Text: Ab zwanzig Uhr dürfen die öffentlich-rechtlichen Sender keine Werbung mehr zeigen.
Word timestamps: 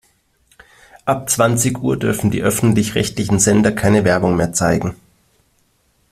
Ab 1.05 1.29
zwanzig 1.29 1.77
Uhr 1.77 1.95
dürfen 1.95 2.31
die 2.31 2.41
öffentlich-rechtlichen 2.41 3.37
Sender 3.37 3.71
keine 3.71 4.03
Werbung 4.03 4.35
mehr 4.35 4.51
zeigen. 4.51 4.95